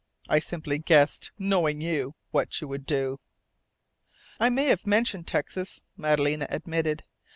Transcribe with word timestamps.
I 0.27 0.39
simply 0.39 0.79
guessed 0.79 1.31
knowing 1.37 1.79
you 1.79 2.15
what 2.31 2.59
you 2.59 2.67
would 2.67 2.87
do." 2.87 3.19
"I 4.39 4.49
may 4.49 4.65
have 4.65 4.87
mentioned 4.87 5.27
Texas," 5.27 5.79
Madalena 5.95 6.47
admitted. 6.49 7.03